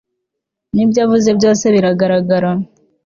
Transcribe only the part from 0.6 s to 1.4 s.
n'ibyo avuze